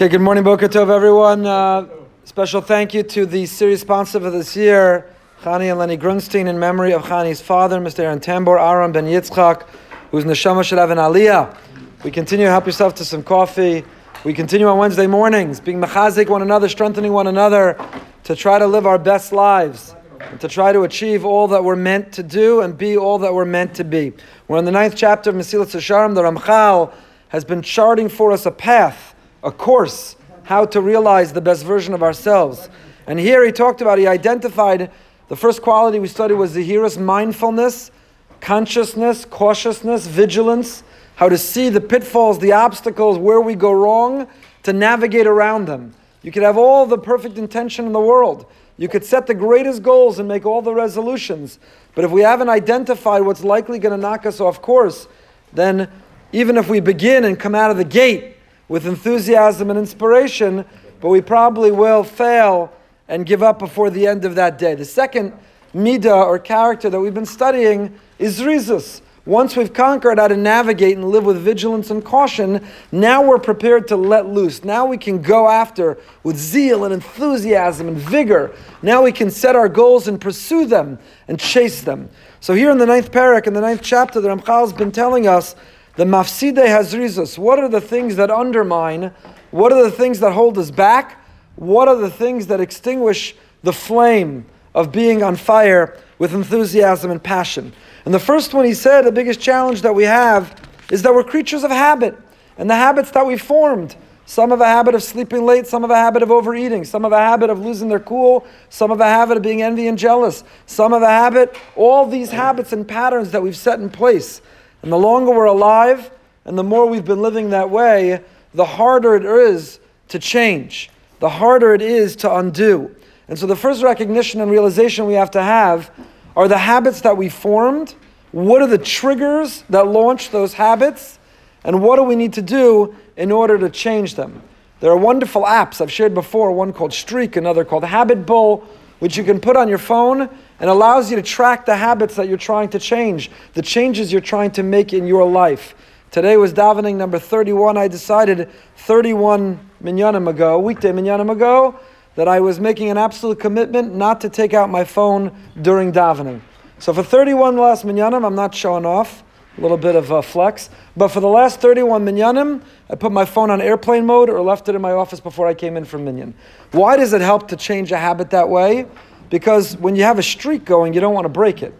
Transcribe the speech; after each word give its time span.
Okay, 0.00 0.08
good 0.08 0.22
morning, 0.22 0.42
Boker 0.42 0.66
Tov, 0.66 0.88
everyone. 0.88 1.44
Uh, 1.44 1.86
special 2.24 2.62
thank 2.62 2.94
you 2.94 3.02
to 3.02 3.26
the 3.26 3.44
series 3.44 3.82
sponsor 3.82 4.18
for 4.18 4.30
this 4.30 4.56
year, 4.56 5.10
Chani 5.42 5.68
and 5.68 5.78
Lenny 5.78 5.98
Grunstein, 5.98 6.46
in 6.48 6.58
memory 6.58 6.94
of 6.94 7.02
Chani's 7.02 7.42
father, 7.42 7.78
Mr. 7.78 7.98
Aaron 7.98 8.18
Tambor, 8.18 8.58
Aaron 8.58 8.92
Ben 8.92 9.04
Yitzchak, 9.04 9.68
whose 10.10 10.24
neshama 10.24 10.64
should 10.64 10.78
have 10.78 10.88
an 10.88 10.96
aliyah. 10.96 11.54
We 12.02 12.10
continue, 12.10 12.46
to 12.46 12.50
help 12.50 12.64
yourself 12.64 12.94
to 12.94 13.04
some 13.04 13.22
coffee. 13.22 13.84
We 14.24 14.32
continue 14.32 14.66
on 14.68 14.78
Wednesday 14.78 15.06
mornings, 15.06 15.60
being 15.60 15.82
machazik 15.82 16.30
one 16.30 16.40
another, 16.40 16.70
strengthening 16.70 17.12
one 17.12 17.26
another, 17.26 17.76
to 18.24 18.34
try 18.34 18.58
to 18.58 18.66
live 18.66 18.86
our 18.86 18.98
best 18.98 19.32
lives, 19.32 19.94
and 20.18 20.40
to 20.40 20.48
try 20.48 20.72
to 20.72 20.84
achieve 20.84 21.26
all 21.26 21.46
that 21.48 21.62
we're 21.62 21.76
meant 21.76 22.10
to 22.14 22.22
do 22.22 22.62
and 22.62 22.78
be 22.78 22.96
all 22.96 23.18
that 23.18 23.34
we're 23.34 23.44
meant 23.44 23.74
to 23.74 23.84
be. 23.84 24.14
We're 24.48 24.60
in 24.60 24.64
the 24.64 24.72
ninth 24.72 24.94
chapter 24.96 25.28
of 25.28 25.36
Mesilas 25.36 25.76
Yesharim. 25.76 26.14
The 26.14 26.22
Ramchal 26.22 26.90
has 27.28 27.44
been 27.44 27.60
charting 27.60 28.08
for 28.08 28.32
us 28.32 28.46
a 28.46 28.50
path 28.50 29.09
a 29.42 29.50
course 29.50 30.16
how 30.44 30.64
to 30.66 30.80
realize 30.80 31.32
the 31.32 31.40
best 31.40 31.64
version 31.64 31.94
of 31.94 32.02
ourselves. 32.02 32.68
And 33.06 33.18
here 33.18 33.44
he 33.44 33.52
talked 33.52 33.80
about, 33.80 33.98
he 33.98 34.06
identified 34.06 34.90
the 35.28 35.36
first 35.36 35.62
quality 35.62 36.00
we 36.00 36.08
studied 36.08 36.34
was 36.34 36.56
zehirus 36.56 36.98
mindfulness, 37.00 37.92
consciousness, 38.40 39.24
cautiousness, 39.24 40.06
vigilance, 40.06 40.82
how 41.14 41.28
to 41.28 41.38
see 41.38 41.68
the 41.68 41.80
pitfalls, 41.80 42.38
the 42.40 42.52
obstacles, 42.52 43.16
where 43.18 43.40
we 43.40 43.54
go 43.54 43.70
wrong, 43.70 44.26
to 44.64 44.72
navigate 44.72 45.26
around 45.26 45.66
them. 45.66 45.94
You 46.22 46.32
could 46.32 46.42
have 46.42 46.58
all 46.58 46.86
the 46.86 46.98
perfect 46.98 47.38
intention 47.38 47.86
in 47.86 47.92
the 47.92 48.00
world. 48.00 48.46
You 48.76 48.88
could 48.88 49.04
set 49.04 49.26
the 49.26 49.34
greatest 49.34 49.82
goals 49.82 50.18
and 50.18 50.26
make 50.26 50.44
all 50.46 50.62
the 50.62 50.74
resolutions. 50.74 51.58
But 51.94 52.04
if 52.04 52.10
we 52.10 52.22
haven't 52.22 52.48
identified 52.48 53.22
what's 53.22 53.44
likely 53.44 53.78
going 53.78 53.92
to 53.92 54.00
knock 54.00 54.26
us 54.26 54.40
off 54.40 54.60
course, 54.60 55.06
then 55.52 55.88
even 56.32 56.56
if 56.56 56.68
we 56.68 56.80
begin 56.80 57.24
and 57.24 57.38
come 57.38 57.54
out 57.54 57.70
of 57.70 57.76
the 57.76 57.84
gate 57.84 58.36
with 58.70 58.86
enthusiasm 58.86 59.68
and 59.68 59.76
inspiration, 59.76 60.64
but 61.00 61.08
we 61.08 61.20
probably 61.20 61.72
will 61.72 62.04
fail 62.04 62.72
and 63.08 63.26
give 63.26 63.42
up 63.42 63.58
before 63.58 63.90
the 63.90 64.06
end 64.06 64.24
of 64.24 64.36
that 64.36 64.58
day. 64.58 64.76
The 64.76 64.84
second 64.84 65.32
midah 65.74 66.24
or 66.24 66.38
character 66.38 66.88
that 66.88 67.00
we've 67.00 67.12
been 67.12 67.26
studying 67.26 67.98
is 68.20 68.38
zrizus. 68.38 69.00
Once 69.26 69.56
we've 69.56 69.72
conquered 69.72 70.20
how 70.20 70.28
to 70.28 70.36
navigate 70.36 70.96
and 70.96 71.10
live 71.10 71.24
with 71.24 71.36
vigilance 71.38 71.90
and 71.90 72.04
caution, 72.04 72.64
now 72.92 73.20
we're 73.20 73.40
prepared 73.40 73.88
to 73.88 73.96
let 73.96 74.26
loose. 74.26 74.62
Now 74.62 74.86
we 74.86 74.96
can 74.96 75.20
go 75.20 75.48
after 75.48 75.98
with 76.22 76.36
zeal 76.36 76.84
and 76.84 76.94
enthusiasm 76.94 77.88
and 77.88 77.96
vigor. 77.96 78.54
Now 78.82 79.02
we 79.02 79.10
can 79.10 79.32
set 79.32 79.56
our 79.56 79.68
goals 79.68 80.06
and 80.06 80.20
pursue 80.20 80.64
them 80.64 80.96
and 81.26 81.40
chase 81.40 81.82
them. 81.82 82.08
So 82.38 82.54
here 82.54 82.70
in 82.70 82.78
the 82.78 82.86
ninth 82.86 83.10
perek, 83.10 83.48
in 83.48 83.52
the 83.52 83.60
ninth 83.60 83.82
chapter, 83.82 84.20
the 84.20 84.28
Ramchal 84.28 84.60
has 84.60 84.72
been 84.72 84.92
telling 84.92 85.26
us 85.26 85.56
the 85.96 86.04
mafsidei 86.04 86.66
hazrizus. 86.66 87.38
What 87.38 87.58
are 87.58 87.68
the 87.68 87.80
things 87.80 88.16
that 88.16 88.30
undermine? 88.30 89.12
What 89.50 89.72
are 89.72 89.82
the 89.82 89.90
things 89.90 90.20
that 90.20 90.32
hold 90.32 90.58
us 90.58 90.70
back? 90.70 91.24
What 91.56 91.88
are 91.88 91.96
the 91.96 92.10
things 92.10 92.46
that 92.46 92.60
extinguish 92.60 93.34
the 93.62 93.72
flame 93.72 94.46
of 94.74 94.92
being 94.92 95.22
on 95.22 95.36
fire 95.36 95.98
with 96.18 96.34
enthusiasm 96.34 97.10
and 97.10 97.22
passion? 97.22 97.72
And 98.04 98.14
the 98.14 98.20
first 98.20 98.54
one 98.54 98.64
he 98.64 98.74
said, 98.74 99.02
the 99.02 99.12
biggest 99.12 99.40
challenge 99.40 99.82
that 99.82 99.94
we 99.94 100.04
have 100.04 100.54
is 100.90 101.02
that 101.02 101.12
we're 101.12 101.24
creatures 101.24 101.64
of 101.64 101.70
habit. 101.70 102.16
And 102.56 102.68
the 102.68 102.74
habits 102.74 103.10
that 103.12 103.26
we 103.26 103.36
formed, 103.36 103.96
some 104.26 104.50
have 104.50 104.60
a 104.60 104.66
habit 104.66 104.94
of 104.94 105.02
sleeping 105.02 105.44
late, 105.44 105.66
some 105.66 105.82
have 105.82 105.90
a 105.90 105.96
habit 105.96 106.22
of 106.22 106.30
overeating, 106.30 106.84
some 106.84 107.02
have 107.02 107.12
a 107.12 107.18
habit 107.18 107.50
of 107.50 107.58
losing 107.58 107.88
their 107.88 108.00
cool, 108.00 108.46
some 108.68 108.90
have 108.90 109.00
a 109.00 109.04
habit 109.04 109.36
of 109.36 109.42
being 109.42 109.62
envy 109.62 109.88
and 109.88 109.98
jealous, 109.98 110.44
some 110.66 110.92
have 110.92 111.02
a 111.02 111.08
habit, 111.08 111.56
all 111.74 112.06
these 112.06 112.30
habits 112.30 112.72
and 112.72 112.86
patterns 112.86 113.32
that 113.32 113.42
we've 113.42 113.56
set 113.56 113.80
in 113.80 113.90
place 113.90 114.40
and 114.82 114.92
the 114.92 114.96
longer 114.96 115.30
we're 115.30 115.44
alive 115.44 116.10
and 116.44 116.58
the 116.58 116.64
more 116.64 116.86
we've 116.86 117.04
been 117.04 117.22
living 117.22 117.50
that 117.50 117.70
way, 117.70 118.22
the 118.54 118.64
harder 118.64 119.14
it 119.14 119.24
is 119.24 119.78
to 120.08 120.18
change, 120.18 120.90
the 121.20 121.28
harder 121.28 121.74
it 121.74 121.82
is 121.82 122.16
to 122.16 122.36
undo. 122.36 122.94
And 123.28 123.38
so 123.38 123.46
the 123.46 123.56
first 123.56 123.82
recognition 123.82 124.40
and 124.40 124.50
realization 124.50 125.06
we 125.06 125.14
have 125.14 125.30
to 125.32 125.42
have 125.42 125.90
are 126.34 126.48
the 126.48 126.58
habits 126.58 127.02
that 127.02 127.16
we 127.16 127.28
formed. 127.28 127.94
What 128.32 128.62
are 128.62 128.66
the 128.66 128.78
triggers 128.78 129.62
that 129.70 129.86
launch 129.86 130.30
those 130.30 130.54
habits? 130.54 131.18
And 131.64 131.82
what 131.82 131.96
do 131.96 132.02
we 132.02 132.16
need 132.16 132.32
to 132.34 132.42
do 132.42 132.96
in 133.16 133.30
order 133.30 133.58
to 133.58 133.70
change 133.70 134.14
them? 134.14 134.42
There 134.80 134.90
are 134.90 134.96
wonderful 134.96 135.42
apps 135.42 135.80
I've 135.80 135.92
shared 135.92 136.14
before, 136.14 136.52
one 136.52 136.72
called 136.72 136.92
Streak, 136.92 137.36
another 137.36 137.64
called 137.64 137.84
Habit 137.84 138.24
Bull, 138.24 138.66
which 138.98 139.16
you 139.16 139.24
can 139.24 139.38
put 139.38 139.56
on 139.56 139.68
your 139.68 139.78
phone 139.78 140.28
and 140.60 140.68
allows 140.70 141.10
you 141.10 141.16
to 141.16 141.22
track 141.22 141.66
the 141.66 141.76
habits 141.76 142.14
that 142.16 142.28
you're 142.28 142.38
trying 142.38 142.68
to 142.68 142.78
change, 142.78 143.30
the 143.54 143.62
changes 143.62 144.12
you're 144.12 144.20
trying 144.20 144.50
to 144.52 144.62
make 144.62 144.92
in 144.92 145.06
your 145.06 145.28
life. 145.28 145.74
Today 146.10 146.36
was 146.36 146.52
davening 146.52 146.96
number 146.96 147.18
31. 147.18 147.76
I 147.76 147.88
decided 147.88 148.50
31 148.76 149.58
minyanim 149.82 150.28
ago, 150.28 150.58
weekday 150.58 150.92
minyanim 150.92 151.30
ago, 151.30 151.78
that 152.16 152.28
I 152.28 152.40
was 152.40 152.60
making 152.60 152.90
an 152.90 152.98
absolute 152.98 153.40
commitment 153.40 153.94
not 153.94 154.20
to 154.20 154.28
take 154.28 154.52
out 154.52 154.68
my 154.68 154.84
phone 154.84 155.34
during 155.62 155.92
davening. 155.92 156.40
So 156.78 156.92
for 156.92 157.02
31 157.02 157.56
last 157.56 157.86
minyanim, 157.86 158.26
I'm 158.26 158.34
not 158.34 158.54
showing 158.54 158.84
off, 158.84 159.22
a 159.56 159.60
little 159.60 159.76
bit 159.76 159.94
of 159.94 160.10
a 160.10 160.22
flex. 160.22 160.70
But 160.96 161.08
for 161.08 161.20
the 161.20 161.28
last 161.28 161.60
31 161.60 162.04
minyanim, 162.04 162.62
I 162.88 162.96
put 162.96 163.12
my 163.12 163.24
phone 163.24 163.50
on 163.50 163.60
airplane 163.60 164.06
mode 164.06 164.28
or 164.30 164.40
left 164.40 164.68
it 164.68 164.74
in 164.74 164.82
my 164.82 164.92
office 164.92 165.20
before 165.20 165.46
I 165.46 165.54
came 165.54 165.76
in 165.76 165.84
for 165.84 165.98
minyan. 165.98 166.34
Why 166.72 166.96
does 166.96 167.12
it 167.12 167.20
help 167.20 167.48
to 167.48 167.56
change 167.56 167.92
a 167.92 167.98
habit 167.98 168.30
that 168.30 168.48
way? 168.48 168.86
Because 169.30 169.76
when 169.76 169.96
you 169.96 170.02
have 170.02 170.18
a 170.18 170.22
streak 170.22 170.64
going, 170.64 170.92
you 170.92 171.00
don't 171.00 171.14
want 171.14 171.24
to 171.24 171.30
break 171.30 171.62
it. 171.62 171.72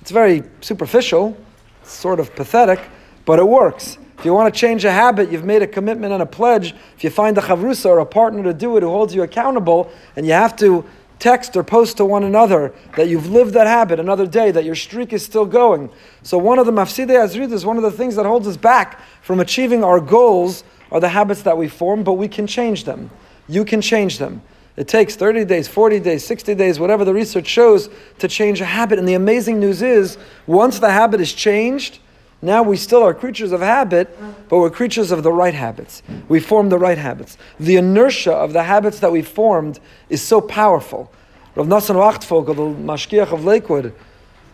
It's 0.00 0.10
very 0.10 0.42
superficial, 0.60 1.36
sort 1.84 2.20
of 2.20 2.34
pathetic, 2.34 2.80
but 3.24 3.38
it 3.38 3.46
works. 3.46 3.98
If 4.18 4.24
you 4.24 4.34
want 4.34 4.52
to 4.52 4.60
change 4.60 4.84
a 4.84 4.90
habit, 4.90 5.30
you've 5.30 5.44
made 5.44 5.62
a 5.62 5.66
commitment 5.66 6.12
and 6.12 6.22
a 6.22 6.26
pledge. 6.26 6.74
If 6.96 7.04
you 7.04 7.10
find 7.10 7.38
a 7.38 7.40
chavrusa 7.40 7.86
or 7.86 8.00
a 8.00 8.06
partner 8.06 8.42
to 8.42 8.52
do 8.52 8.76
it 8.76 8.82
who 8.82 8.88
holds 8.88 9.14
you 9.14 9.22
accountable, 9.22 9.90
and 10.16 10.26
you 10.26 10.32
have 10.32 10.56
to 10.56 10.84
text 11.20 11.56
or 11.56 11.62
post 11.62 11.96
to 11.98 12.04
one 12.04 12.24
another 12.24 12.72
that 12.96 13.08
you've 13.08 13.30
lived 13.30 13.54
that 13.54 13.66
habit 13.66 14.00
another 14.00 14.26
day, 14.26 14.50
that 14.50 14.64
your 14.64 14.74
streak 14.74 15.12
is 15.12 15.24
still 15.24 15.46
going. 15.46 15.90
So 16.22 16.36
one 16.36 16.58
of 16.58 16.66
the 16.66 16.72
mafsidei 16.72 17.10
hazrizus 17.10 17.64
one 17.64 17.76
of 17.76 17.82
the 17.84 17.92
things 17.92 18.16
that 18.16 18.26
holds 18.26 18.48
us 18.48 18.56
back 18.56 19.00
from 19.22 19.38
achieving 19.40 19.84
our 19.84 20.00
goals 20.00 20.64
are 20.90 21.00
the 21.00 21.08
habits 21.08 21.42
that 21.42 21.56
we 21.56 21.68
form, 21.68 22.02
but 22.02 22.14
we 22.14 22.28
can 22.28 22.46
change 22.46 22.84
them. 22.84 23.10
You 23.48 23.64
can 23.64 23.80
change 23.80 24.18
them. 24.18 24.42
It 24.78 24.86
takes 24.86 25.16
30 25.16 25.44
days, 25.44 25.66
40 25.66 25.98
days, 25.98 26.24
60 26.24 26.54
days, 26.54 26.78
whatever 26.78 27.04
the 27.04 27.12
research 27.12 27.48
shows, 27.48 27.90
to 28.20 28.28
change 28.28 28.60
a 28.60 28.64
habit. 28.64 29.00
And 29.00 29.08
the 29.08 29.14
amazing 29.14 29.58
news 29.58 29.82
is, 29.82 30.16
once 30.46 30.78
the 30.78 30.88
habit 30.88 31.20
is 31.20 31.32
changed, 31.32 31.98
now 32.42 32.62
we 32.62 32.76
still 32.76 33.02
are 33.02 33.12
creatures 33.12 33.50
of 33.50 33.60
habit, 33.60 34.16
but 34.48 34.58
we're 34.58 34.70
creatures 34.70 35.10
of 35.10 35.24
the 35.24 35.32
right 35.32 35.52
habits. 35.52 36.04
We 36.28 36.38
form 36.38 36.68
the 36.68 36.78
right 36.78 36.96
habits. 36.96 37.36
The 37.58 37.74
inertia 37.74 38.32
of 38.32 38.52
the 38.52 38.62
habits 38.62 39.00
that 39.00 39.10
we 39.10 39.20
formed 39.20 39.80
is 40.10 40.22
so 40.22 40.40
powerful. 40.40 41.10
Rav 41.56 41.66
Nassan 41.66 41.96
Wachtfogel, 41.96 42.54
the 42.54 42.92
mashgiach 42.92 43.32
of 43.32 43.44
Lakewood, 43.44 43.92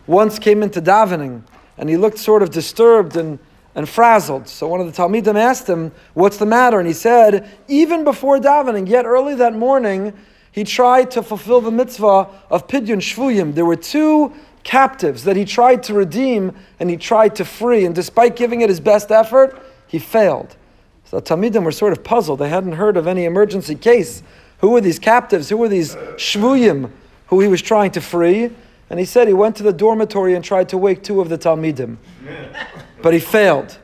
once 0.07 0.39
came 0.39 0.63
into 0.63 0.81
davening, 0.81 1.43
and 1.77 1.91
he 1.91 1.99
looked 1.99 2.17
sort 2.17 2.43
of 2.43 2.49
disturbed 2.49 3.19
and 3.19 3.39
and 3.75 3.89
frazzled. 3.89 4.49
So 4.49 4.69
one 4.69 4.81
of 4.81 4.87
the 4.87 4.93
Talmidim 4.93 5.37
asked 5.37 5.69
him, 5.69 5.93
What's 6.15 6.37
the 6.37 6.47
matter? 6.47 6.79
And 6.79 6.87
he 6.87 6.95
said, 6.95 7.51
Even 7.69 8.05
before 8.05 8.39
davening, 8.39 8.89
yet 8.89 9.05
early 9.05 9.35
that 9.37 9.55
morning, 9.55 10.13
he 10.53 10.63
tried 10.63 11.11
to 11.13 11.23
fulfill 11.23 11.61
the 11.61 11.73
mitzvah 11.73 12.29
of 12.51 12.69
Pidyon 12.69 12.99
Shvuyim. 12.99 13.55
There 13.55 13.65
were 13.65 13.77
two 13.77 14.33
captives 14.63 15.25
that 15.25 15.37
he 15.37 15.45
tried 15.45 15.83
to 15.85 15.95
redeem 15.95 16.55
and 16.79 16.89
he 16.89 16.97
tried 16.97 17.35
to 17.37 17.45
free. 17.45 17.85
And 17.85 17.95
despite 17.95 18.37
giving 18.37 18.61
it 18.61 18.69
his 18.69 18.81
best 18.81 19.11
effort, 19.11 19.61
he 19.87 19.99
failed. 19.99 20.57
So 21.05 21.19
the 21.19 21.23
Talmidim 21.23 21.65
were 21.65 21.73
sort 21.73 21.93
of 21.93 22.05
puzzled. 22.05 22.39
They 22.39 22.49
hadn't 22.49 22.73
heard 22.73 22.97
of 22.97 23.07
any 23.07 23.25
emergency 23.25 23.75
case. 23.75 24.23
Who 24.59 24.71
were 24.71 24.81
these 24.81 24.99
captives? 24.99 25.49
Who 25.49 25.57
were 25.57 25.69
these 25.69 25.97
Shvuyim 25.97 26.91
who 27.27 27.41
he 27.41 27.49
was 27.49 27.61
trying 27.61 27.91
to 27.93 28.01
free? 28.01 28.51
And 28.91 28.99
he 28.99 29.05
said 29.05 29.27
he 29.27 29.35
went 29.35 29.57
to 29.57 29.63
the 29.63 29.73
dormitory 29.73 30.35
and 30.35 30.45
tried 30.45 30.69
to 30.71 30.79
wake 30.79 31.03
two 31.03 31.21
of 31.21 31.29
the 31.29 31.39
Talmidim. 31.39 31.97
But 33.05 33.13
he 33.13 33.21
failed. 33.21 33.77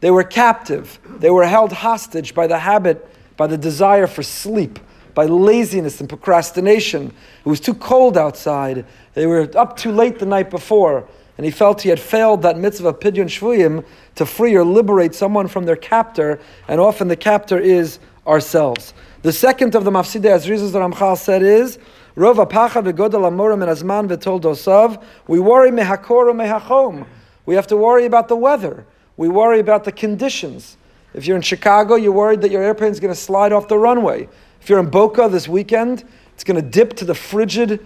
They 0.00 0.10
were 0.10 0.22
captive. 0.22 0.98
They 1.08 1.30
were 1.30 1.46
held 1.46 1.72
hostage 1.72 2.34
by 2.34 2.46
the 2.46 2.58
habit, 2.58 3.08
by 3.38 3.46
the 3.46 3.56
desire 3.56 4.06
for 4.06 4.22
sleep, 4.22 4.78
by 5.14 5.24
laziness 5.24 5.98
and 6.00 6.10
procrastination. 6.10 7.10
It 7.42 7.48
was 7.48 7.58
too 7.58 7.72
cold 7.72 8.18
outside. 8.18 8.84
They 9.14 9.24
were 9.24 9.48
up 9.56 9.78
too 9.78 9.92
late 9.92 10.18
the 10.18 10.26
night 10.26 10.50
before. 10.50 11.08
And 11.38 11.46
he 11.46 11.50
felt 11.50 11.80
he 11.80 11.88
had 11.88 11.98
failed 11.98 12.42
that 12.42 12.58
mitzvah 12.58 12.92
pidyon 12.92 13.28
shvuyim 13.28 13.82
to 14.16 14.26
free 14.26 14.54
or 14.54 14.62
liberate 14.62 15.14
someone 15.14 15.48
from 15.48 15.64
their 15.64 15.76
captor. 15.76 16.38
And 16.68 16.78
often 16.78 17.08
the 17.08 17.16
captor 17.16 17.58
is 17.58 17.98
ourselves. 18.26 18.92
The 19.22 19.32
second 19.32 19.74
of 19.74 19.84
the 19.84 19.90
mafsidei, 19.90 20.26
as 20.26 20.46
Rizos 20.46 20.72
Ramchal 20.72 21.16
said, 21.16 21.42
is 21.42 21.78
Rova 22.14 22.46
pacha 22.46 22.82
v'godel 22.82 23.24
amorim 23.24 23.62
and 23.62 24.10
v'tol 24.10 24.38
dosav. 24.38 25.02
We 25.26 25.40
worry 25.40 25.70
mehakor 25.70 26.30
mehachom. 26.34 27.06
We 27.46 27.54
have 27.54 27.66
to 27.68 27.76
worry 27.76 28.04
about 28.04 28.28
the 28.28 28.36
weather. 28.36 28.84
We 29.16 29.28
worry 29.28 29.60
about 29.60 29.84
the 29.84 29.92
conditions. 29.92 30.76
If 31.14 31.26
you're 31.26 31.36
in 31.36 31.42
Chicago, 31.42 31.94
you're 31.94 32.12
worried 32.12 32.42
that 32.42 32.50
your 32.50 32.62
airplane 32.62 32.90
is 32.90 33.00
going 33.00 33.14
to 33.14 33.18
slide 33.18 33.52
off 33.52 33.68
the 33.68 33.78
runway. 33.78 34.28
If 34.60 34.68
you're 34.68 34.80
in 34.80 34.90
Boca 34.90 35.28
this 35.28 35.48
weekend, 35.48 36.04
it's 36.34 36.44
going 36.44 36.60
to 36.60 36.68
dip 36.68 36.94
to 36.94 37.04
the 37.04 37.14
frigid, 37.14 37.80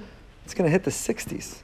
it's 0.44 0.54
going 0.54 0.64
to 0.64 0.70
hit 0.70 0.82
the 0.82 0.90
60s. 0.90 1.58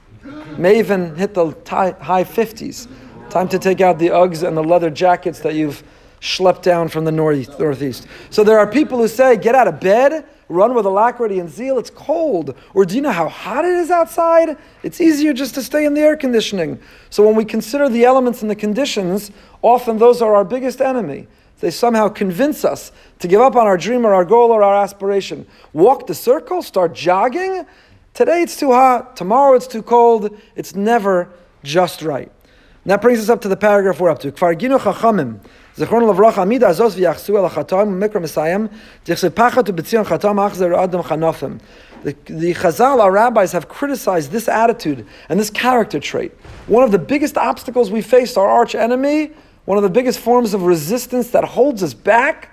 May 0.57 0.79
even 0.79 1.15
hit 1.15 1.33
the 1.33 1.47
high 1.67 2.23
50s. 2.23 2.87
Time 3.29 3.49
to 3.49 3.59
take 3.59 3.81
out 3.81 3.99
the 3.99 4.07
Uggs 4.07 4.47
and 4.47 4.55
the 4.55 4.63
leather 4.63 4.89
jackets 4.89 5.39
that 5.39 5.55
you've 5.55 5.83
schlepped 6.21 6.61
down 6.61 6.87
from 6.87 7.03
the 7.03 7.11
northeast. 7.11 7.59
northeast. 7.59 8.07
So 8.29 8.43
there 8.43 8.57
are 8.57 8.67
people 8.67 8.97
who 8.97 9.07
say, 9.07 9.35
get 9.37 9.55
out 9.55 9.67
of 9.67 9.79
bed, 9.79 10.25
run 10.49 10.73
with 10.73 10.85
alacrity 10.85 11.39
and 11.39 11.49
zeal, 11.49 11.77
it's 11.77 11.89
cold. 11.89 12.55
Or 12.73 12.85
do 12.85 12.95
you 12.95 13.01
know 13.01 13.11
how 13.11 13.27
hot 13.27 13.65
it 13.65 13.73
is 13.73 13.91
outside? 13.91 14.57
It's 14.83 15.01
easier 15.01 15.33
just 15.33 15.55
to 15.55 15.63
stay 15.63 15.85
in 15.85 15.93
the 15.93 16.01
air 16.01 16.15
conditioning. 16.15 16.79
So 17.09 17.25
when 17.25 17.35
we 17.35 17.45
consider 17.45 17.89
the 17.89 18.05
elements 18.05 18.41
and 18.41 18.49
the 18.49 18.55
conditions, 18.55 19.31
often 19.61 19.97
those 19.97 20.21
are 20.21 20.35
our 20.35 20.45
biggest 20.45 20.81
enemy. 20.81 21.27
They 21.59 21.71
somehow 21.71 22.09
convince 22.09 22.63
us 22.63 22.91
to 23.19 23.27
give 23.27 23.41
up 23.41 23.55
on 23.55 23.65
our 23.65 23.77
dream 23.77 24.05
or 24.05 24.13
our 24.13 24.25
goal 24.25 24.51
or 24.51 24.61
our 24.63 24.75
aspiration. 24.83 25.47
Walk 25.73 26.07
the 26.07 26.13
circle, 26.13 26.61
start 26.61 26.93
jogging. 26.93 27.65
Today 28.13 28.41
it's 28.41 28.57
too 28.57 28.71
hot, 28.71 29.15
tomorrow 29.15 29.55
it's 29.55 29.67
too 29.67 29.81
cold. 29.81 30.37
It's 30.55 30.75
never 30.75 31.29
just 31.63 32.01
right. 32.01 32.31
And 32.83 32.91
that 32.91 33.01
brings 33.01 33.19
us 33.19 33.29
up 33.29 33.41
to 33.41 33.47
the 33.47 33.57
paragraph 33.57 33.99
we're 33.99 34.09
up 34.09 34.19
to. 34.19 34.31
Chachamim. 34.31 35.39
זכרונו 35.76 36.12
לברכה, 36.12 36.42
עמיד 36.42 36.64
הזוז 36.64 36.98
ויחסו 36.98 37.38
אל 37.38 37.44
החתום, 37.44 37.88
ומקרא 37.88 38.20
מסיים, 38.20 38.66
תכסה 39.02 39.30
פחד 39.30 39.68
ובציון 39.68 40.04
חתום 40.04 40.40
אכזר 40.40 40.84
אדם 40.84 41.02
חנופim. 41.02 41.58
The 42.04 42.52
Chazal, 42.54 43.00
our 43.00 43.12
rabbis, 43.12 43.52
have 43.52 43.68
criticized 43.68 44.32
this 44.32 44.48
attitude 44.48 45.06
and 45.28 45.38
this 45.38 45.50
character 45.50 46.00
trait. 46.00 46.32
One 46.66 46.82
of 46.82 46.90
the 46.90 46.98
biggest 46.98 47.38
obstacles 47.38 47.92
we 47.92 48.02
face, 48.02 48.36
our 48.36 48.48
arch 48.48 48.74
enemy, 48.74 49.30
one 49.66 49.78
of 49.78 49.84
the 49.84 49.90
biggest 49.90 50.18
forms 50.18 50.52
of 50.52 50.62
resistance 50.62 51.30
that 51.30 51.44
holds 51.44 51.80
us 51.80 51.94
back, 51.94 52.50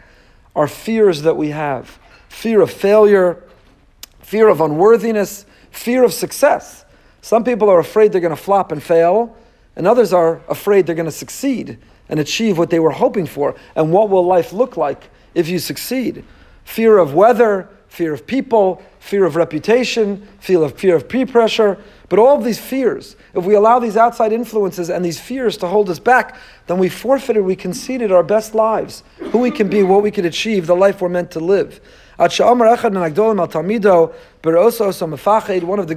are 0.55 0.67
fears 0.67 1.23
that 1.23 1.35
we 1.35 1.49
have 1.49 1.97
fear 2.29 2.61
of 2.61 2.69
failure, 2.69 3.43
fear 4.21 4.49
of 4.49 4.61
unworthiness, 4.61 5.47
fear 5.71 6.03
of 6.03 6.13
success. 6.13 6.85
Some 7.21 7.43
people 7.43 7.69
are 7.69 7.79
afraid 7.79 8.11
they're 8.11 8.21
going 8.21 8.35
to 8.35 8.41
flop 8.41 8.71
and 8.71 8.81
fail, 8.81 9.35
and 9.75 9.87
others 9.87 10.13
are 10.13 10.41
afraid 10.47 10.85
they're 10.85 10.95
going 10.95 11.07
to 11.07 11.11
succeed 11.11 11.79
and 12.08 12.20
achieve 12.20 12.58
what 12.58 12.70
they 12.70 12.80
were 12.80 12.90
hoping 12.90 13.26
for. 13.26 13.54
And 13.74 13.92
what 13.92 14.10
will 14.10 14.24
life 14.24 14.52
look 14.52 14.76
like 14.76 15.10
if 15.34 15.48
you 15.48 15.58
succeed? 15.58 16.24
Fear 16.64 16.98
of 16.98 17.14
weather, 17.14 17.68
fear 17.88 18.12
of 18.12 18.26
people, 18.26 18.82
fear 19.04 19.24
of 19.26 19.36
reputation, 19.36 20.26
fear 20.40 20.62
of 20.62 20.78
fear 20.78 20.96
of 20.96 21.06
peer 21.06 21.26
pressure. 21.26 21.76
But 22.08 22.18
all 22.18 22.38
of 22.38 22.44
these 22.44 22.58
fears, 22.58 23.16
if 23.34 23.44
we 23.44 23.54
allow 23.54 23.78
these 23.78 23.98
outside 23.98 24.32
influences 24.32 24.88
and 24.88 25.04
these 25.04 25.20
fears 25.20 25.58
to 25.58 25.66
hold 25.66 25.90
us 25.90 25.98
back, 25.98 26.38
then 26.68 26.78
we 26.78 26.88
forfeited, 26.88 27.44
we 27.44 27.54
conceded 27.54 28.10
our 28.10 28.22
best 28.22 28.54
lives, 28.54 29.02
who 29.18 29.40
we 29.40 29.50
can 29.50 29.68
be, 29.68 29.82
what 29.82 30.02
we 30.02 30.10
can 30.10 30.24
achieve, 30.24 30.66
the 30.66 30.74
life 30.74 31.02
we're 31.02 31.10
meant 31.10 31.30
to 31.32 31.40
live. 31.40 31.82
One 32.16 32.30
of 32.30 32.36
the 32.38 32.46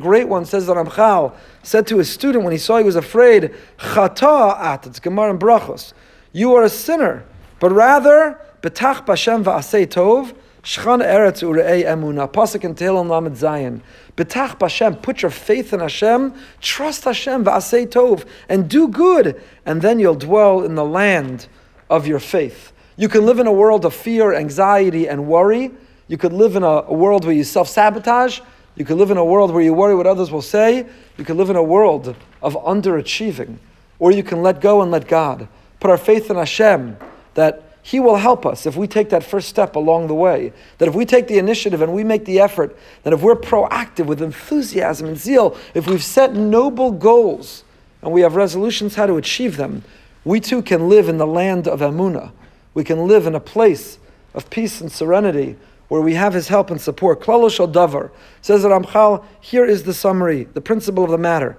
great 0.02 0.28
ones 0.28 0.50
says 0.50 0.68
that 0.68 0.76
Ramchal 0.76 1.34
said 1.64 1.88
to 1.88 2.00
his 2.00 2.10
student 2.10 2.44
when 2.44 2.52
he 2.52 2.58
saw 2.58 2.78
he 2.78 2.84
was 2.84 2.98
afraid, 2.98 3.56
Gemara 3.80 5.30
and 5.30 5.40
Brachos. 5.40 5.94
You 6.34 6.56
are 6.56 6.64
a 6.64 6.70
sinner, 6.70 7.24
but 7.62 7.72
rather 7.72 8.38
betach 8.62 9.06
b'Hashem 9.06 9.46
va'asei 9.46 9.88
tov. 9.88 10.34
Shchan 10.68 11.02
eretz 11.02 11.44
urei 11.44 11.86
emuna. 11.86 12.30
Pasuk 12.30 12.66
in 12.66 12.76
Tehillim 12.76 13.08
Lamed 13.08 13.38
Zayin. 13.38 13.80
Betach 14.18 14.60
b'Hashem. 14.60 15.02
Put 15.02 15.22
your 15.22 15.32
faith 15.32 15.72
in 15.72 15.80
Hashem. 15.80 16.34
Trust 16.60 17.06
Hashem 17.06 17.46
va'asei 17.46 17.88
tov 17.88 18.26
and 18.50 18.70
do 18.70 18.90
good, 18.90 19.42
and 19.66 19.82
then 19.82 20.00
you'll 20.00 20.16
dwell 20.16 20.62
in 20.62 20.76
the 20.76 20.84
land 20.84 21.48
of 21.90 22.06
your 22.06 22.20
faith. 22.20 22.74
You 22.98 23.08
can 23.08 23.26
live 23.26 23.40
in 23.40 23.48
a 23.48 23.54
world 23.54 23.86
of 23.86 23.94
fear, 23.94 24.34
anxiety, 24.34 25.08
and 25.08 25.28
worry 25.28 25.72
you 26.08 26.18
could 26.18 26.34
live 26.34 26.56
in 26.56 26.64
a, 26.64 26.68
a 26.68 26.94
world 26.94 27.26
where 27.26 27.36
you 27.36 27.44
self 27.44 27.68
sabotage. 27.68 28.40
You 28.76 28.86
could 28.86 28.98
live 28.98 29.12
in 29.12 29.18
a 29.18 29.26
world 29.26 29.52
where 29.52 29.64
you 29.64 29.74
worry 29.74 29.96
what 29.96 30.08
others 30.08 30.32
will 30.32 30.42
say. 30.42 30.86
You 31.18 31.26
could 31.26 31.36
live 31.36 31.50
in 31.50 31.56
a 31.56 31.64
world 31.64 32.16
of 32.42 32.54
underachieving. 32.56 33.58
Or 34.00 34.12
you 34.12 34.24
can 34.24 34.44
let 34.44 34.62
go 34.62 34.82
and 34.82 34.92
let 34.92 35.08
God. 35.08 35.48
Put 35.80 35.90
our 35.90 35.98
faith 35.98 36.30
in 36.30 36.36
Hashem 36.36 36.98
that 37.34 37.67
He 37.88 38.02
will 38.02 38.18
help 38.18 38.46
us 38.46 38.66
if 38.66 38.76
we 38.76 38.86
take 38.86 39.12
that 39.12 39.24
first 39.24 39.48
step 39.48 39.78
along 39.78 40.08
the 40.08 40.14
way. 40.14 40.52
That 40.78 40.90
if 40.90 40.94
we 40.94 41.06
take 41.06 41.30
the 41.30 41.38
initiative 41.38 41.82
and 41.82 41.94
we 41.94 42.04
make 42.04 42.26
the 42.26 42.42
effort, 42.42 42.78
that 43.04 43.14
if 43.14 43.22
we're 43.22 43.38
proactive 43.38 44.08
with 44.08 44.22
enthusiasm 44.22 45.08
and 45.08 45.18
zeal, 45.18 45.56
if 45.74 45.88
we've 45.88 46.04
set 46.04 46.36
noble 46.36 46.92
goals 46.92 47.64
and 48.02 48.12
we 48.12 48.20
have 48.20 48.36
resolutions 48.36 48.96
how 48.96 49.06
to 49.06 49.16
achieve 49.16 49.56
them, 49.56 49.86
we 50.26 50.42
too 50.42 50.62
can 50.62 50.90
live 50.90 51.08
in 51.08 51.18
the 51.18 51.26
land 51.26 51.66
of 51.66 51.80
Amunah. 51.80 52.34
We 52.74 52.84
can 52.84 53.08
live 53.08 53.26
in 53.26 53.36
a 53.36 53.40
place 53.40 54.00
of 54.34 54.50
peace 54.50 54.82
and 54.82 54.92
serenity 54.92 55.56
where 55.88 56.02
we 56.02 56.16
have 56.16 56.34
his 56.34 56.50
help 56.50 56.70
and 56.70 56.82
support. 56.82 57.22
Klalo 57.22 57.50
shal 57.50 57.70
davar. 57.70 58.12
Says 58.42 58.64
Ramchal, 58.64 59.24
here 59.40 59.64
is 59.64 59.84
the 59.84 59.94
summary, 59.94 60.44
the 60.54 60.60
principle 60.60 61.06
of 61.06 61.12
the 61.12 61.18
matter. 61.18 61.58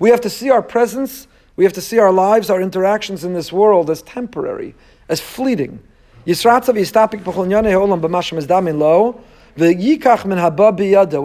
We 0.00 0.10
have 0.10 0.20
to 0.20 0.30
see 0.30 0.50
our 0.50 0.62
presence, 0.62 1.28
we 1.56 1.64
have 1.64 1.72
to 1.74 1.80
see 1.80 1.98
our 1.98 2.12
lives, 2.12 2.50
our 2.50 2.60
interactions 2.60 3.24
in 3.24 3.34
this 3.34 3.52
world 3.52 3.90
as 3.90 4.02
temporary, 4.02 4.74
as 5.08 5.20
fleeting. 5.20 5.80
When 6.24 6.34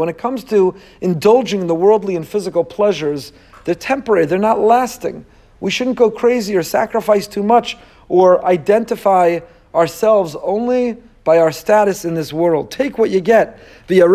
it 0.09 0.17
comes 0.17 0.43
to 0.43 0.75
indulging 1.01 1.61
in 1.61 1.67
the 1.67 1.75
worldly 1.75 2.15
and 2.15 2.27
physical 2.27 2.63
pleasures, 2.63 3.31
they're 3.63 3.75
temporary, 3.75 4.25
they're 4.25 4.39
not 4.39 4.59
lasting. 4.59 5.23
We 5.59 5.71
shouldn't 5.71 5.97
go 5.97 6.11
crazy 6.11 6.55
or 6.55 6.63
sacrifice 6.63 7.27
too 7.27 7.43
much 7.43 7.77
or 8.09 8.45
identify 8.45 9.39
ourselves 9.73 10.35
only 10.41 10.97
by 11.23 11.37
our 11.39 11.51
status 11.51 12.05
in 12.05 12.13
this 12.15 12.33
world. 12.33 12.71
Take 12.71 12.97
what 12.97 13.09
you 13.09 13.21
get. 13.21 13.59
We 13.89 14.01
are 14.01 14.09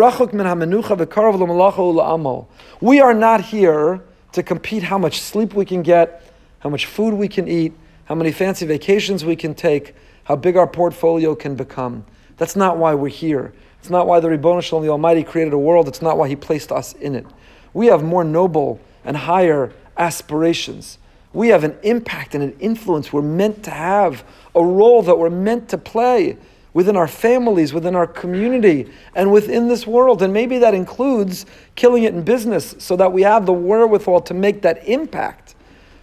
not 3.13 3.41
here 3.41 4.01
to 4.33 4.43
compete 4.43 4.83
how 4.83 4.97
much 4.97 5.21
sleep 5.21 5.53
we 5.53 5.65
can 5.65 5.81
get, 5.81 6.23
how 6.59 6.69
much 6.69 6.85
food 6.85 7.13
we 7.13 7.27
can 7.27 7.47
eat, 7.47 7.73
how 8.05 8.15
many 8.15 8.31
fancy 8.31 8.65
vacations 8.65 9.23
we 9.23 9.35
can 9.35 9.55
take, 9.55 9.95
how 10.25 10.35
big 10.35 10.57
our 10.57 10.67
portfolio 10.67 11.35
can 11.35 11.55
become. 11.55 12.05
That's 12.37 12.55
not 12.55 12.77
why 12.77 12.93
we're 12.93 13.09
here. 13.09 13.53
It's 13.79 13.89
not 13.89 14.07
why 14.07 14.19
the 14.19 14.29
Ribbono 14.29 14.61
Shel 14.61 14.79
Olam, 14.79 14.83
the 14.83 14.89
Almighty, 14.89 15.23
created 15.23 15.53
a 15.53 15.57
world. 15.57 15.87
It's 15.87 16.01
not 16.01 16.17
why 16.17 16.27
He 16.27 16.35
placed 16.35 16.71
us 16.71 16.93
in 16.93 17.15
it. 17.15 17.25
We 17.73 17.87
have 17.87 18.03
more 18.03 18.23
noble 18.23 18.79
and 19.03 19.15
higher 19.17 19.73
aspirations. 19.97 20.97
We 21.33 21.49
have 21.49 21.63
an 21.63 21.77
impact 21.83 22.35
and 22.35 22.43
an 22.43 22.55
influence 22.59 23.11
we're 23.11 23.21
meant 23.21 23.63
to 23.63 23.71
have, 23.71 24.23
a 24.55 24.63
role 24.63 25.01
that 25.03 25.17
we're 25.17 25.29
meant 25.29 25.69
to 25.69 25.77
play 25.77 26.37
within 26.73 26.95
our 26.95 27.07
families, 27.07 27.73
within 27.73 27.95
our 27.95 28.07
community, 28.07 28.91
and 29.15 29.31
within 29.31 29.67
this 29.67 29.85
world. 29.85 30.21
And 30.21 30.33
maybe 30.33 30.57
that 30.59 30.73
includes 30.73 31.45
killing 31.75 32.03
it 32.03 32.13
in 32.13 32.23
business 32.23 32.75
so 32.79 32.95
that 32.95 33.11
we 33.11 33.21
have 33.21 33.45
the 33.45 33.53
wherewithal 33.53 34.21
to 34.21 34.33
make 34.33 34.61
that 34.63 34.87
impact. 34.87 35.55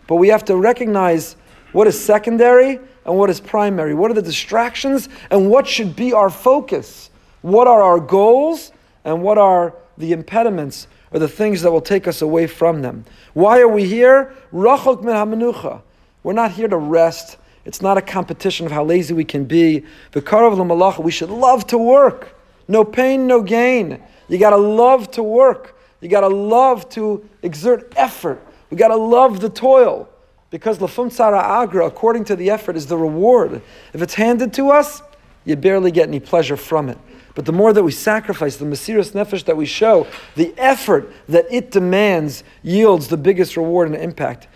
But 0.07 0.17
we 0.17 0.29
have 0.29 0.45
to 0.47 0.57
recognize 0.57 1.37
what 1.73 1.87
is 1.87 2.03
secondary 2.03 2.79
and 3.05 3.17
what 3.17 3.31
is 3.31 3.41
primary. 3.41 3.95
What 3.95 4.11
are 4.11 4.15
the 4.15 4.23
distractions 4.23 5.09
and 5.31 5.51
what 5.51 5.67
should 5.67 5.97
be 5.97 6.13
our 6.13 6.31
focus? 6.31 7.11
What 7.43 7.67
are 7.67 7.83
our 7.83 8.01
goals 8.01 8.73
and 9.05 9.23
what 9.23 9.39
are 9.39 9.75
the 9.99 10.13
impediments 10.13 10.89
or 11.13 11.19
the 11.19 11.29
things 11.29 11.63
that 11.63 11.71
will 11.71 11.81
take 11.81 12.07
us 12.07 12.23
away 12.23 12.47
from 12.47 12.83
them. 12.83 13.05
Why 13.35 13.61
are 13.61 13.69
we 13.69 13.85
here? 13.85 14.35
Rachok 14.53 15.03
min 15.03 15.15
hamenucha. 15.15 15.83
We're 16.23 16.33
not 16.33 16.53
here 16.53 16.69
to 16.69 16.77
rest. 16.77 17.37
It's 17.65 17.83
not 17.83 17.99
a 17.99 18.03
competition 18.03 18.67
of 18.67 18.73
how 18.73 18.85
lazy 18.85 19.15
we 19.15 19.25
can 19.25 19.45
be. 19.45 19.85
The 20.13 20.23
karav 20.23 20.57
malacha. 20.57 21.03
We 21.03 21.11
should 21.11 21.31
love 21.31 21.67
to 21.69 21.79
work. 21.79 22.37
No 22.69 22.85
pain, 22.85 23.27
no 23.27 23.43
gain. 23.43 24.03
You 24.29 24.39
got 24.39 24.51
to 24.51 24.57
love 24.57 25.11
to 25.13 25.23
work. 25.23 25.77
You 26.01 26.09
got 26.09 26.21
to 26.21 26.29
love 26.29 26.89
to 26.91 27.29
exert 27.43 27.93
effort. 27.97 28.45
We 28.71 28.77
got 28.77 28.89
to 28.89 28.97
love 28.97 29.41
the 29.41 29.51
toil. 29.51 30.09
Because 30.51 30.79
lafum 30.79 31.09
tzara 31.09 31.43
agra, 31.43 31.87
according 31.87 32.25
to 32.25 32.37
the 32.37 32.51
effort, 32.51 32.77
is 32.77 32.87
the 32.87 32.97
reward. 32.97 33.63
If 33.93 34.03
it's 34.03 34.15
handed 34.15 34.53
to 34.55 34.71
us, 34.71 35.03
you 35.45 35.57
barely 35.57 35.91
get 35.91 36.09
any 36.09 36.21
pleasure 36.21 36.57
from 36.57 36.89
it. 36.89 36.99
But 37.35 37.45
the 37.45 37.53
more 37.53 37.73
that 37.73 37.83
we 37.83 37.93
sacrifice, 37.93 38.57
the 38.57 38.65
Mesiras 38.65 39.13
Nefesh 39.13 39.45
that 39.45 39.57
we 39.57 39.67
show, 39.67 40.07
the 40.35 40.53
effort 40.59 41.13
that 41.29 41.47
it 41.51 41.71
demands 41.71 42.43
yields 42.63 43.09
the 43.09 43.17
biggest 43.17 43.57
reward 43.57 43.89
and 43.89 43.97
impact. 43.97 44.49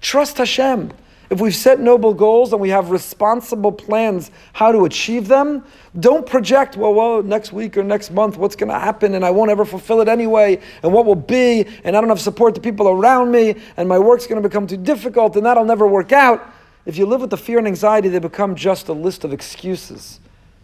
Trust 0.00 0.38
Hashem. 0.38 0.92
If 1.28 1.40
we've 1.40 1.54
set 1.54 1.80
noble 1.80 2.14
goals 2.14 2.52
and 2.52 2.62
we 2.62 2.68
have 2.68 2.90
responsible 2.90 3.72
plans 3.72 4.30
how 4.52 4.70
to 4.70 4.84
achieve 4.84 5.26
them, 5.26 5.64
don't 5.98 6.24
project, 6.24 6.76
well, 6.76 6.94
well, 6.94 7.22
next 7.22 7.52
week 7.52 7.76
or 7.76 7.82
next 7.82 8.12
month, 8.12 8.36
what's 8.36 8.54
going 8.54 8.70
to 8.70 8.78
happen, 8.78 9.14
and 9.14 9.24
I 9.24 9.30
won't 9.30 9.50
ever 9.50 9.64
fulfill 9.64 10.00
it 10.00 10.08
anyway, 10.08 10.60
and 10.84 10.92
what 10.92 11.04
will 11.04 11.16
be, 11.16 11.66
and 11.82 11.96
I 11.96 12.00
don't 12.00 12.10
have 12.10 12.20
support 12.20 12.54
the 12.54 12.60
people 12.60 12.88
around 12.88 13.32
me, 13.32 13.56
and 13.76 13.88
my 13.88 13.98
work's 13.98 14.26
going 14.26 14.40
to 14.40 14.48
become 14.48 14.68
too 14.68 14.76
difficult, 14.76 15.36
and 15.36 15.44
that'll 15.44 15.64
never 15.64 15.86
work 15.88 16.12
out. 16.12 16.48
If 16.84 16.96
you 16.96 17.06
live 17.06 17.20
with 17.20 17.30
the 17.30 17.36
fear 17.36 17.58
and 17.58 17.66
anxiety, 17.66 18.08
they 18.08 18.20
become 18.20 18.54
just 18.54 18.88
a 18.88 18.92
list 18.92 19.24
of 19.24 19.32
excuses. 19.32 20.20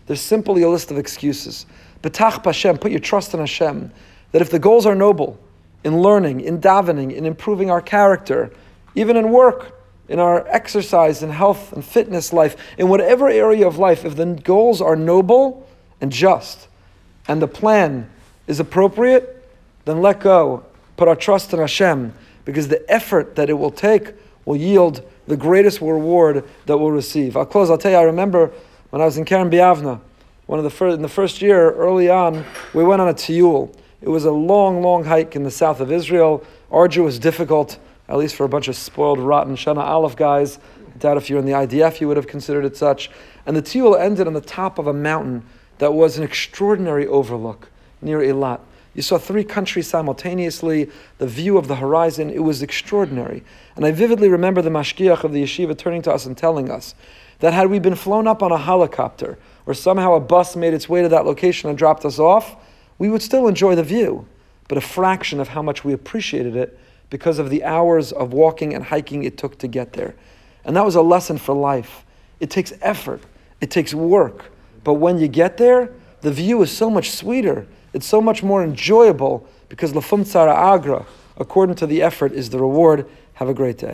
They're 0.06 0.16
simply 0.16 0.62
a 0.62 0.68
list 0.68 0.92
of 0.92 0.98
excuses. 0.98 1.66
Betach 2.02 2.44
Hashem, 2.44 2.78
put 2.78 2.92
your 2.92 3.00
trust 3.00 3.34
in 3.34 3.40
Hashem. 3.40 3.90
That 4.32 4.42
if 4.42 4.50
the 4.50 4.58
goals 4.58 4.86
are 4.86 4.94
noble, 4.94 5.38
in 5.84 6.00
learning, 6.00 6.40
in 6.40 6.60
davening, 6.60 7.12
in 7.12 7.26
improving 7.26 7.70
our 7.70 7.80
character, 7.80 8.50
even 8.94 9.16
in 9.16 9.30
work, 9.30 9.78
in 10.08 10.18
our 10.18 10.46
exercise 10.48 11.22
and 11.22 11.32
health 11.32 11.72
and 11.72 11.84
fitness 11.84 12.32
life, 12.32 12.56
in 12.78 12.88
whatever 12.88 13.28
area 13.28 13.66
of 13.66 13.78
life, 13.78 14.04
if 14.04 14.16
the 14.16 14.26
goals 14.26 14.80
are 14.80 14.96
noble 14.96 15.68
and 16.00 16.12
just, 16.12 16.68
and 17.28 17.40
the 17.40 17.48
plan 17.48 18.10
is 18.46 18.60
appropriate, 18.60 19.48
then 19.84 20.02
let 20.02 20.20
go. 20.20 20.64
Put 20.96 21.08
our 21.08 21.16
trust 21.16 21.52
in 21.52 21.58
Hashem, 21.58 22.12
because 22.44 22.68
the 22.68 22.84
effort 22.90 23.36
that 23.36 23.48
it 23.48 23.54
will 23.54 23.70
take 23.70 24.12
will 24.44 24.56
yield 24.56 25.02
the 25.26 25.36
greatest 25.36 25.80
reward 25.80 26.44
that 26.66 26.76
we'll 26.76 26.90
receive. 26.90 27.36
I'll 27.36 27.46
close. 27.46 27.70
I'll 27.70 27.78
tell 27.78 27.92
you. 27.92 27.96
I 27.96 28.02
remember 28.02 28.52
when 28.90 29.00
I 29.00 29.04
was 29.04 29.16
in 29.16 29.24
Kerem 29.24 29.50
B'Yavneh, 29.50 30.00
one 30.46 30.58
of 30.58 30.78
the 30.78 30.86
in 30.86 31.02
the 31.02 31.08
first 31.08 31.40
year, 31.40 31.72
early 31.72 32.10
on, 32.10 32.44
we 32.74 32.84
went 32.84 33.00
on 33.00 33.08
a 33.08 33.14
tiyul. 33.14 33.74
It 34.02 34.08
was 34.08 34.24
a 34.24 34.32
long, 34.32 34.82
long 34.82 35.04
hike 35.04 35.36
in 35.36 35.44
the 35.44 35.50
south 35.50 35.80
of 35.80 35.92
Israel. 35.92 36.44
Arduous, 36.72 37.18
difficult, 37.20 37.78
at 38.08 38.18
least 38.18 38.34
for 38.34 38.44
a 38.44 38.48
bunch 38.48 38.66
of 38.66 38.74
spoiled, 38.74 39.20
rotten 39.20 39.54
Shana 39.54 39.78
Aleph 39.78 40.16
guys. 40.16 40.58
I 40.92 40.98
doubt 40.98 41.16
if 41.16 41.30
you're 41.30 41.38
in 41.38 41.46
the 41.46 41.52
IDF, 41.52 42.00
you 42.00 42.08
would 42.08 42.16
have 42.16 42.26
considered 42.26 42.64
it 42.64 42.76
such. 42.76 43.10
And 43.46 43.56
the 43.56 43.62
tiyul 43.62 43.98
ended 43.98 44.26
on 44.26 44.32
the 44.32 44.40
top 44.40 44.78
of 44.78 44.88
a 44.88 44.92
mountain 44.92 45.44
that 45.78 45.94
was 45.94 46.18
an 46.18 46.24
extraordinary 46.24 47.06
overlook 47.06 47.70
near 48.00 48.18
Eilat. 48.18 48.60
You 48.94 49.02
saw 49.02 49.18
three 49.18 49.44
countries 49.44 49.86
simultaneously, 49.86 50.90
the 51.18 51.26
view 51.26 51.56
of 51.56 51.68
the 51.68 51.76
horizon, 51.76 52.28
it 52.28 52.42
was 52.42 52.62
extraordinary. 52.62 53.42
And 53.76 53.86
I 53.86 53.92
vividly 53.92 54.28
remember 54.28 54.60
the 54.60 54.70
mashgiach 54.70 55.24
of 55.24 55.32
the 55.32 55.42
yeshiva 55.42 55.78
turning 55.78 56.02
to 56.02 56.12
us 56.12 56.26
and 56.26 56.36
telling 56.36 56.70
us 56.70 56.94
that 57.38 57.54
had 57.54 57.70
we 57.70 57.78
been 57.78 57.94
flown 57.94 58.26
up 58.26 58.42
on 58.42 58.52
a 58.52 58.58
helicopter, 58.58 59.38
or 59.64 59.74
somehow 59.74 60.14
a 60.14 60.20
bus 60.20 60.56
made 60.56 60.74
its 60.74 60.88
way 60.88 61.02
to 61.02 61.08
that 61.08 61.24
location 61.24 61.70
and 61.70 61.78
dropped 61.78 62.04
us 62.04 62.18
off, 62.18 62.56
we 63.02 63.08
would 63.08 63.20
still 63.20 63.48
enjoy 63.48 63.74
the 63.74 63.82
view, 63.82 64.28
but 64.68 64.78
a 64.78 64.80
fraction 64.80 65.40
of 65.40 65.48
how 65.48 65.60
much 65.60 65.84
we 65.84 65.92
appreciated 65.92 66.54
it 66.54 66.78
because 67.10 67.40
of 67.40 67.50
the 67.50 67.64
hours 67.64 68.12
of 68.12 68.32
walking 68.32 68.72
and 68.74 68.84
hiking 68.84 69.24
it 69.24 69.36
took 69.36 69.58
to 69.58 69.66
get 69.66 69.92
there. 69.94 70.14
And 70.64 70.76
that 70.76 70.84
was 70.84 70.94
a 70.94 71.02
lesson 71.02 71.36
for 71.36 71.52
life. 71.52 72.04
It 72.38 72.48
takes 72.48 72.72
effort, 72.80 73.20
it 73.60 73.72
takes 73.72 73.92
work, 73.92 74.52
but 74.84 74.94
when 74.94 75.18
you 75.18 75.26
get 75.26 75.56
there, 75.56 75.92
the 76.20 76.30
view 76.30 76.62
is 76.62 76.70
so 76.70 76.88
much 76.88 77.10
sweeter 77.10 77.66
it's 77.92 78.06
so 78.06 78.20
much 78.20 78.44
more 78.44 78.62
enjoyable 78.62 79.46
because 79.68 79.92
lafum 79.92 80.20
tzara 80.20 80.54
agra, 80.54 81.04
according 81.36 81.74
to 81.76 81.86
the 81.86 82.02
effort, 82.02 82.32
is 82.32 82.50
the 82.50 82.58
reward. 82.58 83.08
Have 83.34 83.48
a 83.48 83.54
great 83.54 83.78
day. 83.78 83.90